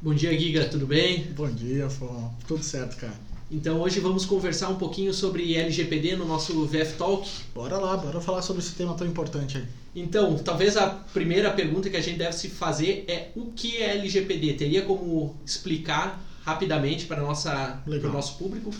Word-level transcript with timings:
Bom 0.00 0.14
dia, 0.14 0.38
Giga, 0.38 0.64
tudo 0.68 0.86
bem? 0.86 1.24
Bom 1.36 1.50
dia, 1.50 1.90
Fon. 1.90 2.32
Tudo 2.46 2.62
certo, 2.62 2.96
cara. 2.96 3.18
Então 3.50 3.80
hoje 3.80 3.98
vamos 3.98 4.24
conversar 4.24 4.68
um 4.68 4.76
pouquinho 4.76 5.12
sobre 5.12 5.56
LGPD 5.56 6.14
no 6.14 6.24
nosso 6.24 6.64
VF 6.66 6.96
Talk. 6.96 7.28
Bora 7.52 7.78
lá, 7.78 7.96
bora 7.96 8.20
falar 8.20 8.42
sobre 8.42 8.62
esse 8.62 8.76
tema 8.76 8.94
tão 8.94 9.04
importante 9.04 9.58
aí. 9.58 9.64
Então, 9.96 10.38
talvez 10.38 10.76
a 10.76 10.86
primeira 10.86 11.50
pergunta 11.50 11.90
que 11.90 11.96
a 11.96 12.00
gente 12.00 12.16
deve 12.16 12.30
se 12.30 12.48
fazer 12.48 13.06
é 13.08 13.32
o 13.34 13.46
que 13.46 13.78
é 13.78 13.96
LGPD? 13.96 14.52
Teria 14.52 14.82
como 14.82 15.34
explicar 15.44 16.24
rapidamente 16.44 17.06
para, 17.06 17.20
nossa, 17.20 17.82
para 17.84 18.08
o 18.08 18.12
nosso 18.12 18.38
público? 18.38 18.70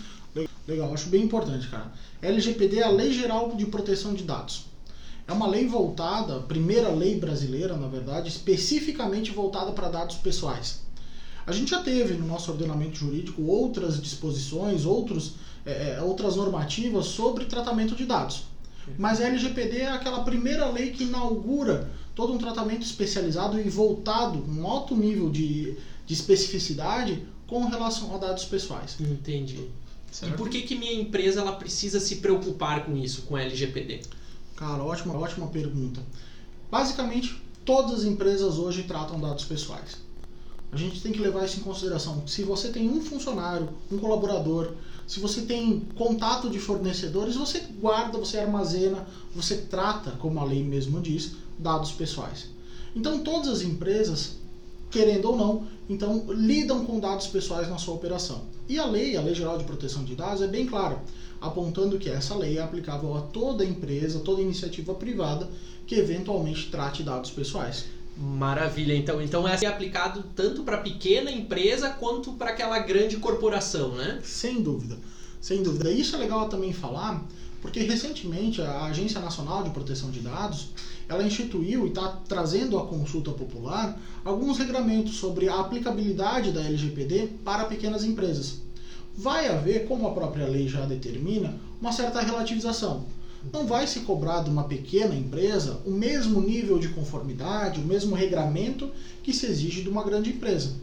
Legal, 0.65 0.93
acho 0.93 1.09
bem 1.09 1.23
importante, 1.23 1.67
cara. 1.67 1.91
LGPD 2.21 2.79
é 2.79 2.83
a 2.83 2.89
Lei 2.89 3.11
Geral 3.11 3.53
de 3.57 3.65
Proteção 3.65 4.13
de 4.13 4.23
Dados. 4.23 4.67
É 5.27 5.33
uma 5.33 5.47
lei 5.47 5.67
voltada, 5.67 6.39
primeira 6.39 6.89
lei 6.89 7.19
brasileira, 7.19 7.75
na 7.75 7.87
verdade, 7.87 8.29
especificamente 8.29 9.31
voltada 9.31 9.73
para 9.73 9.89
dados 9.89 10.15
pessoais. 10.15 10.87
A 11.49 11.51
gente 11.51 11.71
já 11.71 11.81
teve 11.81 12.13
no 12.13 12.27
nosso 12.27 12.51
ordenamento 12.51 12.95
jurídico 12.95 13.41
outras 13.41 13.99
disposições, 13.99 14.85
outros, 14.85 15.33
é, 15.65 15.95
é 15.95 16.01
outras 16.03 16.35
normativas 16.35 17.07
sobre 17.07 17.45
tratamento 17.45 17.95
de 17.95 18.05
dados. 18.05 18.43
Mas 18.99 19.19
a 19.19 19.25
LGPD 19.25 19.77
é 19.77 19.89
aquela 19.89 20.23
primeira 20.23 20.69
lei 20.69 20.91
que 20.91 21.05
inaugura 21.05 21.89
todo 22.13 22.33
um 22.33 22.37
tratamento 22.37 22.83
especializado 22.83 23.59
e 23.59 23.67
voltado, 23.67 24.45
um 24.47 24.67
alto 24.67 24.95
nível 24.95 25.31
de, 25.31 25.75
de 26.05 26.13
especificidade 26.13 27.25
com 27.47 27.65
relação 27.65 28.13
a 28.13 28.19
dados 28.19 28.45
pessoais. 28.45 28.95
Entendi. 28.99 29.69
Certo? 30.11 30.35
E 30.35 30.37
por 30.37 30.49
que, 30.49 30.61
que 30.61 30.75
minha 30.75 30.93
empresa 30.93 31.41
ela 31.41 31.53
precisa 31.53 31.99
se 31.99 32.17
preocupar 32.17 32.85
com 32.85 32.95
isso, 32.95 33.23
com 33.23 33.35
a 33.35 33.41
LGPD? 33.41 34.01
Cara, 34.55 34.83
ótima, 34.83 35.17
ótima 35.17 35.47
pergunta. 35.47 35.99
Basicamente, 36.69 37.41
todas 37.65 38.01
as 38.01 38.03
empresas 38.03 38.59
hoje 38.59 38.83
tratam 38.83 39.19
dados 39.19 39.45
pessoais. 39.45 40.08
A 40.71 40.77
gente 40.77 41.01
tem 41.01 41.11
que 41.11 41.19
levar 41.19 41.45
isso 41.45 41.59
em 41.59 41.63
consideração. 41.63 42.27
Se 42.27 42.43
você 42.43 42.69
tem 42.69 42.87
um 42.89 43.01
funcionário, 43.01 43.69
um 43.91 43.97
colaborador, 43.97 44.73
se 45.07 45.19
você 45.19 45.41
tem 45.41 45.79
contato 45.95 46.49
de 46.49 46.59
fornecedores, 46.59 47.35
você 47.35 47.59
guarda, 47.81 48.19
você 48.19 48.37
armazena, 48.37 49.07
você 49.33 49.57
trata, 49.57 50.11
como 50.11 50.39
a 50.39 50.45
lei 50.45 50.63
mesmo 50.63 51.01
diz, 51.01 51.31
dados 51.57 51.91
pessoais. 51.91 52.47
Então 52.95 53.23
todas 53.23 53.49
as 53.49 53.61
empresas, 53.61 54.33
querendo 54.91 55.29
ou 55.29 55.35
não, 55.35 55.67
então 55.89 56.25
lidam 56.29 56.85
com 56.85 56.99
dados 56.99 57.25
pessoais 57.25 57.67
na 57.67 57.79
sua 57.79 57.95
operação. 57.95 58.43
E 58.67 58.77
a 58.77 58.85
lei, 58.85 59.17
a 59.17 59.21
Lei 59.21 59.33
Geral 59.33 59.57
de 59.57 59.63
Proteção 59.63 60.03
de 60.03 60.15
Dados, 60.15 60.43
é 60.43 60.47
bem 60.47 60.67
clara, 60.67 61.03
apontando 61.41 61.97
que 61.97 62.09
essa 62.09 62.35
lei 62.35 62.59
é 62.59 62.61
aplicável 62.61 63.17
a 63.17 63.21
toda 63.21 63.65
empresa, 63.65 64.19
toda 64.19 64.41
iniciativa 64.41 64.93
privada 64.93 65.49
que 65.87 65.95
eventualmente 65.95 66.69
trate 66.69 67.01
dados 67.01 67.31
pessoais. 67.31 67.85
Maravilha, 68.21 68.93
então. 68.93 69.21
Então 69.21 69.47
é 69.47 69.65
aplicado 69.65 70.25
tanto 70.35 70.63
para 70.63 70.79
pequena 70.79 71.31
empresa 71.31 71.89
quanto 71.91 72.33
para 72.33 72.49
aquela 72.49 72.77
grande 72.79 73.15
corporação, 73.15 73.95
né? 73.95 74.19
Sem 74.25 74.61
dúvida, 74.61 74.97
sem 75.39 75.63
dúvida. 75.63 75.89
Isso 75.89 76.17
é 76.17 76.19
legal 76.19 76.49
também 76.49 76.73
falar, 76.73 77.23
porque 77.61 77.79
recentemente 77.79 78.61
a 78.61 78.83
Agência 78.83 79.21
Nacional 79.21 79.63
de 79.63 79.69
Proteção 79.69 80.11
de 80.11 80.19
Dados 80.19 80.71
ela 81.07 81.23
instituiu 81.23 81.85
e 81.85 81.89
está 81.89 82.09
trazendo 82.27 82.77
à 82.77 82.85
consulta 82.85 83.31
popular 83.31 83.97
alguns 84.25 84.57
regramentos 84.57 85.15
sobre 85.15 85.47
a 85.47 85.61
aplicabilidade 85.61 86.51
da 86.51 86.59
LGPD 86.59 87.29
para 87.45 87.65
pequenas 87.65 88.03
empresas. 88.03 88.59
Vai 89.15 89.47
haver, 89.47 89.87
como 89.87 90.05
a 90.05 90.11
própria 90.11 90.45
lei 90.45 90.67
já 90.67 90.85
determina, 90.85 91.55
uma 91.79 91.93
certa 91.93 92.19
relativização 92.19 93.05
não 93.53 93.65
vai 93.65 93.87
se 93.87 94.01
cobrar 94.01 94.43
de 94.43 94.49
uma 94.49 94.65
pequena 94.65 95.15
empresa 95.15 95.79
o 95.85 95.91
mesmo 95.91 96.41
nível 96.41 96.77
de 96.77 96.89
conformidade, 96.89 97.79
o 97.79 97.85
mesmo 97.85 98.15
regramento 98.15 98.91
que 99.23 99.33
se 99.33 99.45
exige 99.45 99.81
de 99.81 99.89
uma 99.89 100.03
grande 100.03 100.29
empresa. 100.29 100.73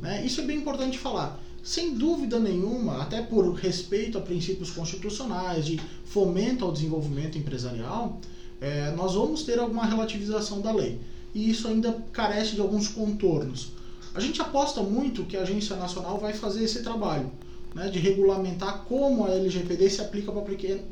Né? 0.00 0.24
Isso 0.24 0.40
é 0.40 0.44
bem 0.44 0.58
importante 0.58 0.98
falar. 0.98 1.40
Sem 1.62 1.94
dúvida 1.94 2.38
nenhuma, 2.38 3.00
até 3.00 3.22
por 3.22 3.54
respeito 3.54 4.18
a 4.18 4.20
princípios 4.20 4.70
constitucionais, 4.70 5.64
de 5.64 5.80
fomento 6.04 6.64
ao 6.64 6.72
desenvolvimento 6.72 7.38
empresarial, 7.38 8.20
é, 8.60 8.90
nós 8.90 9.14
vamos 9.14 9.44
ter 9.44 9.58
alguma 9.58 9.86
relativização 9.86 10.60
da 10.60 10.70
lei. 10.70 11.00
E 11.34 11.48
isso 11.48 11.66
ainda 11.66 12.04
carece 12.12 12.54
de 12.54 12.60
alguns 12.60 12.88
contornos. 12.88 13.72
A 14.14 14.20
gente 14.20 14.40
aposta 14.42 14.82
muito 14.82 15.24
que 15.24 15.36
a 15.36 15.40
Agência 15.40 15.74
Nacional 15.74 16.18
vai 16.18 16.34
fazer 16.34 16.62
esse 16.62 16.82
trabalho 16.82 17.30
né, 17.74 17.88
de 17.88 17.98
regulamentar 17.98 18.84
como 18.84 19.24
a 19.24 19.30
LGPD 19.30 19.90
se 19.90 20.00
aplica 20.00 20.30
para 20.30 20.42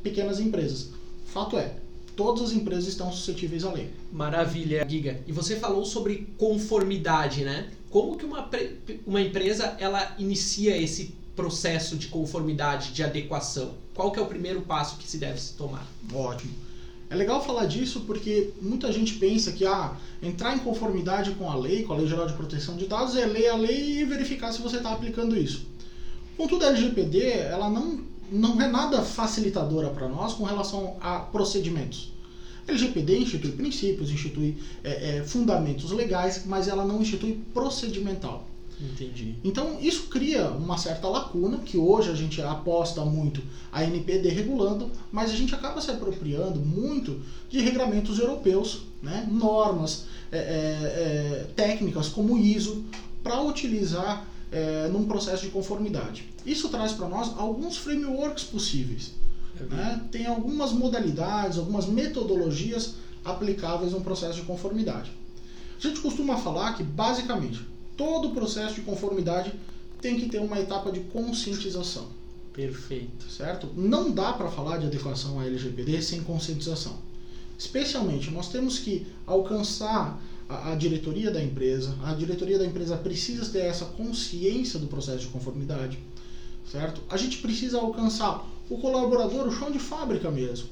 pequenas 0.03 0.41
empresas. 0.41 0.89
Fato 1.33 1.57
é, 1.57 1.77
todas 2.15 2.43
as 2.43 2.53
empresas 2.53 2.87
estão 2.89 3.11
suscetíveis 3.11 3.65
à 3.65 3.73
lei. 3.73 3.91
Maravilha, 4.13 4.87
Giga. 4.87 5.19
E 5.27 5.33
você 5.33 5.57
falou 5.57 5.87
sobre 5.87 6.29
conformidade, 6.37 7.43
né? 7.43 7.71
Como 7.91 8.19
que 8.19 8.27
uma, 8.27 8.51
uma 9.07 9.21
empresa 9.21 9.75
ela 9.79 10.15
inicia 10.19 10.77
esse 10.77 11.15
processo 11.35 11.97
de 11.97 12.09
conformidade, 12.09 12.93
de 12.93 13.03
adequação? 13.03 13.73
Qual 13.95 14.11
que 14.11 14.19
é 14.19 14.23
o 14.23 14.27
primeiro 14.27 14.61
passo 14.61 14.99
que 14.99 15.09
se 15.09 15.17
deve 15.17 15.41
se 15.41 15.55
tomar? 15.55 15.87
Ótimo. 16.13 16.53
É 17.09 17.15
legal 17.15 17.43
falar 17.43 17.65
disso 17.65 18.01
porque 18.07 18.51
muita 18.61 18.93
gente 18.93 19.15
pensa 19.15 19.53
que 19.53 19.65
ah, 19.65 19.97
entrar 20.23 20.55
em 20.55 20.59
conformidade 20.59 21.31
com 21.33 21.51
a 21.51 21.55
lei, 21.55 21.83
com 21.83 21.95
a 21.95 21.97
Lei 21.97 22.07
Geral 22.07 22.27
de 22.27 22.35
Proteção 22.35 22.77
de 22.77 22.87
Dados, 22.87 23.17
é 23.17 23.25
ler 23.25 23.49
a 23.49 23.57
lei 23.57 24.01
e 24.01 24.05
verificar 24.05 24.53
se 24.53 24.61
você 24.61 24.77
está 24.77 24.93
aplicando 24.93 25.35
isso. 25.35 25.67
Contudo, 26.37 26.65
a 26.65 26.69
LGPD 26.69 27.21
ela 27.23 27.71
não 27.71 28.12
não 28.33 28.61
é 28.61 28.67
nada 28.67 29.03
facilitadora 29.03 29.91
para 29.91 30.09
nós 30.09 30.33
com 30.35 30.45
relação 30.45 30.97
a 31.01 31.19
procedimentos. 31.19 32.11
A 32.67 32.71
LGPD 32.71 33.19
institui 33.19 33.53
princípios, 33.53 34.11
institui 34.11 34.57
é, 34.83 35.19
é, 35.19 35.25
fundamentos 35.25 35.91
legais, 35.91 36.45
mas 36.47 36.69
ela 36.69 36.85
não 36.85 37.03
institui 37.03 37.41
procedimental. 37.53 38.49
Entendi. 38.81 39.37
Então 39.45 39.79
isso 39.81 40.09
cria 40.09 40.49
uma 40.49 40.77
certa 40.77 41.07
lacuna 41.09 41.59
que 41.59 41.77
hoje 41.77 42.11
a 42.11 42.15
gente 42.15 42.41
aposta 42.43 43.05
muito 43.05 43.43
a 43.71 43.85
NPD 43.85 44.29
regulando, 44.31 44.91
mas 45.11 45.31
a 45.31 45.37
gente 45.37 45.55
acaba 45.55 45.81
se 45.81 45.91
apropriando 45.91 46.59
muito 46.59 47.21
de 47.49 47.61
regramentos 47.61 48.19
europeus, 48.19 48.83
né? 49.03 49.29
normas 49.31 50.07
é, 50.33 50.39
é, 50.39 50.41
é 50.41 51.47
técnicas 51.55 52.09
como 52.09 52.39
ISO, 52.39 52.85
para 53.23 53.41
utilizar 53.41 54.27
é, 54.53 54.89
num 54.89 55.07
processo 55.07 55.43
de 55.43 55.51
conformidade. 55.51 56.29
Isso 56.45 56.69
traz 56.69 56.93
para 56.93 57.09
nós 57.09 57.33
alguns 57.39 57.79
frameworks 57.79 58.45
possíveis. 58.45 59.13
É 59.59 59.65
né? 59.65 60.01
Tem 60.13 60.27
algumas 60.27 60.73
modalidades, 60.73 61.59
algumas 61.59 61.87
metodologias 61.87 62.95
aplicáveis 63.25 63.93
num 63.93 64.03
processo 64.03 64.35
de 64.35 64.43
conformidade. 64.43 65.11
A 65.79 65.81
gente 65.81 66.01
costuma 66.01 66.37
falar 66.37 66.75
que, 66.75 66.83
basicamente, 66.83 67.67
todo 67.97 68.31
processo 68.31 68.75
de 68.75 68.83
conformidade 68.83 69.53
tem 70.01 70.19
que 70.19 70.29
ter 70.29 70.39
uma 70.39 70.59
etapa 70.59 70.93
de 70.93 71.01
conscientização. 71.01 72.07
Perfeito. 72.53 73.31
Certo? 73.31 73.69
Não 73.75 74.11
dá 74.11 74.33
para 74.33 74.51
falar 74.51 74.77
de 74.77 74.87
adequação 74.87 75.41
à 75.41 75.47
LGPD 75.47 76.03
sem 76.03 76.23
conscientização. 76.23 76.97
Especialmente, 77.59 78.31
nós 78.31 78.49
temos 78.49 78.79
que 78.79 79.07
alcançar 79.27 80.21
a, 80.71 80.75
diretoria 80.75 81.31
da 81.31 81.43
empresa. 81.43 81.95
A 82.03 82.15
diretoria 82.15 82.59
da 82.59 82.67
empresa 82.67 82.97
precisa 82.97 83.51
ter 83.51 83.61
essa 83.61 83.85
consciência 83.85 84.79
do 84.79 84.87
processo 84.87 85.21
de 85.21 85.27
conformidade, 85.27 85.99
certo? 86.71 87.01
A 87.09 87.17
gente 87.17 87.39
precisa 87.39 87.79
alcançar 87.79 88.47
o 88.69 88.79
colaborador, 88.79 89.47
o 89.47 89.53
chão 89.53 89.71
de 89.71 89.79
fábrica 89.79 90.31
mesmo. 90.31 90.69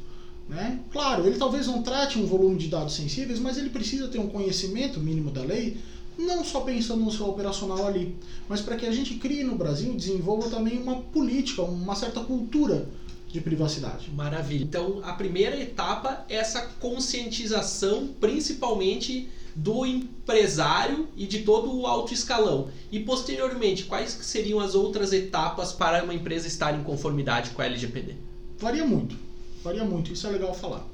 Né? 0.48 0.80
Claro, 0.90 1.26
ele 1.26 1.38
talvez 1.38 1.66
não 1.66 1.82
trate 1.82 2.18
um 2.18 2.26
volume 2.26 2.56
de 2.56 2.68
dados 2.68 2.94
sensíveis, 2.94 3.38
mas 3.38 3.56
ele 3.56 3.70
precisa 3.70 4.08
ter 4.08 4.18
um 4.18 4.28
conhecimento 4.28 4.98
mínimo 4.98 5.30
da 5.30 5.42
lei, 5.42 5.78
não 6.18 6.44
só 6.44 6.60
pensando 6.60 7.04
no 7.04 7.12
seu 7.12 7.28
operacional 7.28 7.86
ali, 7.86 8.16
mas 8.48 8.60
para 8.60 8.76
que 8.76 8.84
a 8.84 8.92
gente 8.92 9.14
crie 9.14 9.44
no 9.44 9.54
Brasil, 9.54 9.94
desenvolva 9.94 10.50
também 10.50 10.78
uma 10.78 10.96
política, 11.02 11.62
uma 11.62 11.94
certa 11.94 12.20
cultura 12.20 12.88
de 13.32 13.40
privacidade. 13.40 14.10
Maravilha. 14.10 14.64
Então, 14.64 15.00
a 15.04 15.12
primeira 15.12 15.60
etapa 15.60 16.24
é 16.28 16.36
essa 16.36 16.62
conscientização, 16.80 18.08
principalmente 18.20 19.28
do 19.54 19.84
empresário 19.84 21.08
e 21.16 21.26
de 21.26 21.40
todo 21.40 21.74
o 21.74 21.86
alto 21.86 22.12
escalão. 22.12 22.68
E 22.90 23.00
posteriormente, 23.00 23.84
quais 23.84 24.10
seriam 24.22 24.60
as 24.60 24.74
outras 24.74 25.12
etapas 25.12 25.72
para 25.72 26.02
uma 26.02 26.14
empresa 26.14 26.46
estar 26.46 26.78
em 26.78 26.82
conformidade 26.82 27.50
com 27.50 27.62
a 27.62 27.66
LGPD? 27.66 28.14
Varia 28.58 28.84
muito, 28.84 29.16
varia 29.62 29.84
muito, 29.84 30.12
isso 30.12 30.26
é 30.26 30.30
legal 30.30 30.54
falar. 30.54 30.86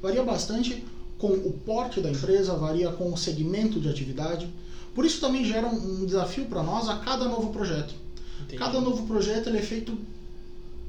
Varia 0.00 0.22
bastante 0.22 0.84
com 1.18 1.28
o 1.28 1.52
porte 1.52 2.00
da 2.00 2.10
empresa, 2.10 2.54
varia 2.54 2.90
com 2.92 3.12
o 3.12 3.16
segmento 3.16 3.78
de 3.78 3.88
atividade. 3.88 4.48
Por 4.94 5.04
isso 5.04 5.20
também 5.20 5.44
gera 5.44 5.68
um 5.68 6.04
desafio 6.06 6.46
para 6.46 6.62
nós 6.62 6.88
a 6.88 6.96
cada 6.96 7.26
novo 7.26 7.52
projeto. 7.52 7.94
Entendi. 8.40 8.56
Cada 8.56 8.80
novo 8.80 9.06
projeto 9.06 9.48
ele 9.48 9.58
é 9.58 9.62
feito 9.62 9.96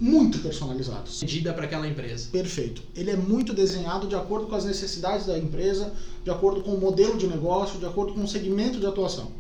muito 0.02 0.40
personalizados. 0.40 1.22
Medida 1.22 1.54
para 1.54 1.66
aquela 1.66 1.88
empresa. 1.88 2.28
Perfeito. 2.32 2.82
Ele 2.96 3.12
é 3.12 3.16
muito 3.16 3.54
desenhado 3.54 4.08
de 4.08 4.16
acordo 4.16 4.48
com 4.48 4.56
as 4.56 4.66
necessidades 4.66 5.28
da 5.28 5.38
empresa, 5.38 5.94
de 6.24 6.32
acordo 6.32 6.62
com 6.62 6.72
o 6.72 6.82
modelo 6.82 7.20
de 7.20 7.28
negócio, 7.28 7.78
de 7.78 7.86
acordo 7.86 8.14
com 8.14 8.24
o 8.24 8.28
segmento 8.28 8.80
de 8.80 8.88
atuação. 8.88 9.32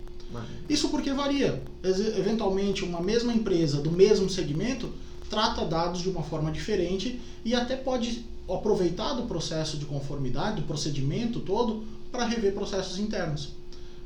Isso 0.69 0.89
porque 0.89 1.11
varia. 1.11 1.61
Eventualmente, 1.83 2.85
uma 2.85 3.01
mesma 3.01 3.33
empresa 3.33 3.81
do 3.81 3.91
mesmo 3.91 4.29
segmento 4.29 4.93
trata 5.29 5.65
dados 5.65 6.01
de 6.01 6.09
uma 6.09 6.21
forma 6.21 6.51
diferente 6.51 7.19
e 7.43 7.55
até 7.55 7.75
pode 7.75 8.23
aproveitar 8.47 9.13
do 9.13 9.23
processo 9.23 9.77
de 9.77 9.85
conformidade, 9.85 10.61
do 10.61 10.67
procedimento 10.67 11.39
todo, 11.39 11.83
para 12.11 12.25
rever 12.25 12.53
processos 12.53 12.99
internos. 12.99 13.49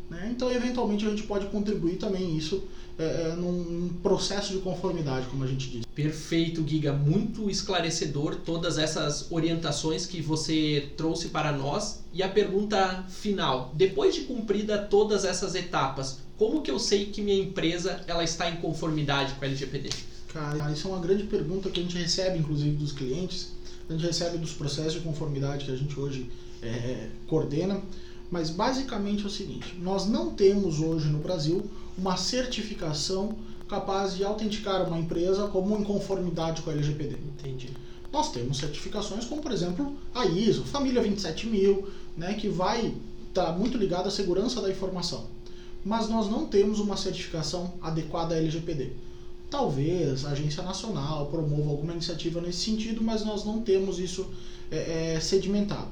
Né? 0.09 0.29
Então, 0.31 0.51
eventualmente, 0.51 1.05
a 1.05 1.09
gente 1.09 1.23
pode 1.23 1.47
contribuir 1.47 1.97
também 1.97 2.37
isso 2.37 2.63
é, 2.97 3.03
é, 3.03 3.35
num 3.35 3.89
processo 4.01 4.53
de 4.53 4.59
conformidade, 4.59 5.27
como 5.27 5.43
a 5.43 5.47
gente 5.47 5.69
diz. 5.69 5.85
Perfeito, 5.85 6.65
Giga. 6.65 6.93
Muito 6.93 7.49
esclarecedor 7.49 8.37
todas 8.37 8.77
essas 8.77 9.31
orientações 9.31 10.05
que 10.05 10.21
você 10.21 10.91
trouxe 10.95 11.29
para 11.29 11.51
nós. 11.51 12.03
E 12.13 12.23
a 12.23 12.29
pergunta 12.29 13.03
final: 13.09 13.73
depois 13.75 14.15
de 14.15 14.21
cumprida 14.21 14.77
todas 14.77 15.25
essas 15.25 15.55
etapas, 15.55 16.19
como 16.37 16.61
que 16.61 16.71
eu 16.71 16.79
sei 16.79 17.07
que 17.07 17.21
minha 17.21 17.41
empresa 17.41 18.01
ela 18.07 18.23
está 18.23 18.49
em 18.49 18.57
conformidade 18.57 19.33
com 19.33 19.43
a 19.43 19.47
LGPD? 19.47 19.89
Cara, 20.31 20.71
isso 20.71 20.87
é 20.87 20.91
uma 20.91 20.99
grande 20.99 21.23
pergunta 21.23 21.69
que 21.69 21.79
a 21.79 21.83
gente 21.83 21.97
recebe, 21.97 22.39
inclusive, 22.39 22.75
dos 22.75 22.91
clientes. 22.91 23.53
A 23.89 23.93
gente 23.93 24.05
recebe 24.05 24.37
dos 24.37 24.53
processos 24.53 24.93
de 24.93 24.99
conformidade 24.99 25.65
que 25.65 25.71
a 25.71 25.75
gente 25.75 25.97
hoje 25.99 26.29
é, 26.61 27.09
coordena. 27.27 27.81
Mas 28.31 28.49
basicamente 28.49 29.23
é 29.23 29.27
o 29.27 29.29
seguinte: 29.29 29.75
nós 29.81 30.07
não 30.07 30.31
temos 30.31 30.79
hoje 30.79 31.07
no 31.07 31.19
Brasil 31.19 31.69
uma 31.97 32.17
certificação 32.17 33.35
capaz 33.67 34.15
de 34.15 34.23
autenticar 34.23 34.87
uma 34.87 34.99
empresa 34.99 35.47
como 35.47 35.77
em 35.77 35.83
conformidade 35.83 36.61
com 36.61 36.69
a 36.69 36.73
LGPD. 36.73 37.15
Entendi. 37.39 37.69
Nós 38.11 38.31
temos 38.31 38.57
certificações 38.57 39.25
como, 39.25 39.41
por 39.41 39.51
exemplo, 39.51 39.93
a 40.13 40.25
ISO, 40.25 40.63
Família 40.63 41.01
27000, 41.01 41.87
né, 42.17 42.33
que 42.35 42.47
vai 42.47 42.93
estar 43.27 43.47
tá 43.47 43.51
muito 43.51 43.77
ligada 43.77 44.07
à 44.07 44.11
segurança 44.11 44.61
da 44.61 44.69
informação. 44.69 45.25
Mas 45.83 46.07
nós 46.07 46.29
não 46.29 46.45
temos 46.45 46.79
uma 46.79 46.95
certificação 46.95 47.73
adequada 47.81 48.33
à 48.33 48.37
LGPD. 48.37 48.91
Talvez 49.49 50.25
a 50.25 50.29
agência 50.31 50.63
nacional 50.63 51.27
promova 51.27 51.69
alguma 51.69 51.93
iniciativa 51.93 52.41
nesse 52.41 52.59
sentido, 52.59 53.03
mas 53.03 53.23
nós 53.23 53.45
não 53.45 53.61
temos 53.61 53.99
isso 53.99 54.25
é, 54.71 55.15
é, 55.15 55.19
sedimentado. 55.19 55.89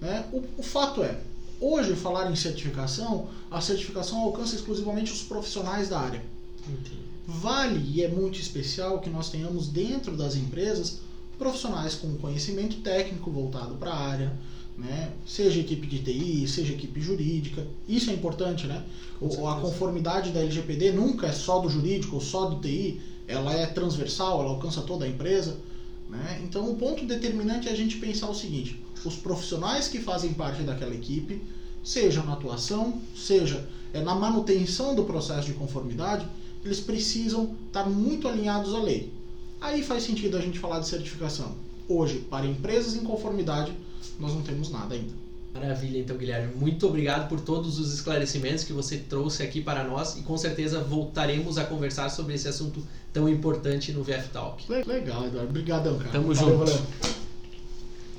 Né? 0.00 0.24
O, 0.32 0.42
o 0.58 0.62
fato 0.62 1.02
é, 1.02 1.18
Hoje, 1.66 1.96
falar 1.96 2.30
em 2.30 2.36
certificação, 2.36 3.26
a 3.50 3.58
certificação 3.58 4.18
alcança 4.18 4.54
exclusivamente 4.54 5.10
os 5.10 5.22
profissionais 5.22 5.88
da 5.88 5.98
área. 5.98 6.22
Entendi. 6.68 6.98
Vale 7.26 7.82
e 7.90 8.02
é 8.02 8.08
muito 8.08 8.38
especial 8.38 9.00
que 9.00 9.08
nós 9.08 9.30
tenhamos 9.30 9.68
dentro 9.68 10.14
das 10.14 10.36
empresas 10.36 10.98
profissionais 11.38 11.94
com 11.94 12.18
conhecimento 12.18 12.82
técnico 12.82 13.30
voltado 13.30 13.76
para 13.76 13.92
a 13.92 13.98
área, 13.98 14.38
né? 14.76 15.10
seja 15.26 15.58
equipe 15.58 15.86
de 15.86 16.00
TI, 16.00 16.46
seja 16.46 16.74
equipe 16.74 17.00
jurídica. 17.00 17.66
Isso 17.88 18.10
é 18.10 18.12
importante, 18.12 18.66
né? 18.66 18.84
O, 19.18 19.48
a 19.48 19.58
conformidade 19.58 20.32
da 20.32 20.40
LGPD 20.40 20.92
nunca 20.92 21.28
é 21.28 21.32
só 21.32 21.60
do 21.60 21.70
jurídico 21.70 22.16
ou 22.16 22.20
só 22.20 22.44
do 22.44 22.60
TI, 22.60 23.00
ela 23.26 23.54
é 23.54 23.64
transversal, 23.64 24.42
ela 24.42 24.50
alcança 24.50 24.82
toda 24.82 25.06
a 25.06 25.08
empresa. 25.08 25.56
Né? 26.08 26.42
Então, 26.44 26.70
o 26.70 26.76
ponto 26.76 27.04
determinante 27.06 27.68
é 27.68 27.72
a 27.72 27.76
gente 27.76 27.96
pensar 27.96 28.28
o 28.28 28.34
seguinte: 28.34 28.80
os 29.04 29.16
profissionais 29.16 29.88
que 29.88 30.00
fazem 30.00 30.34
parte 30.34 30.62
daquela 30.62 30.94
equipe, 30.94 31.42
seja 31.82 32.22
na 32.22 32.34
atuação, 32.34 33.00
seja 33.14 33.68
é, 33.92 34.00
na 34.02 34.14
manutenção 34.14 34.94
do 34.94 35.04
processo 35.04 35.46
de 35.46 35.54
conformidade, 35.54 36.26
eles 36.64 36.80
precisam 36.80 37.56
estar 37.66 37.88
muito 37.88 38.26
alinhados 38.26 38.74
à 38.74 38.78
lei. 38.78 39.12
Aí 39.60 39.82
faz 39.82 40.02
sentido 40.02 40.36
a 40.36 40.40
gente 40.40 40.58
falar 40.58 40.80
de 40.80 40.88
certificação. 40.88 41.54
Hoje, 41.88 42.18
para 42.30 42.46
empresas 42.46 42.94
em 42.94 43.04
conformidade, 43.04 43.72
nós 44.18 44.34
não 44.34 44.42
temos 44.42 44.70
nada 44.70 44.94
ainda. 44.94 45.23
Maravilha, 45.54 45.98
então, 45.98 46.16
Guilherme. 46.16 46.52
Muito 46.54 46.86
obrigado 46.86 47.28
por 47.28 47.40
todos 47.40 47.78
os 47.78 47.94
esclarecimentos 47.94 48.64
que 48.64 48.72
você 48.72 48.98
trouxe 48.98 49.42
aqui 49.42 49.60
para 49.60 49.84
nós 49.84 50.16
e 50.18 50.22
com 50.22 50.36
certeza 50.36 50.80
voltaremos 50.80 51.58
a 51.58 51.64
conversar 51.64 52.08
sobre 52.08 52.34
esse 52.34 52.48
assunto 52.48 52.84
tão 53.12 53.28
importante 53.28 53.92
no 53.92 54.02
VF 54.02 54.30
Talk. 54.32 54.64
Legal, 54.68 55.26
Eduardo. 55.26 55.48
Obrigadão, 55.48 55.96
cara. 55.96 56.10
Tamo 56.10 56.34
valeu, 56.34 56.58
junto. 56.58 56.70
Valeu. 56.70 57.23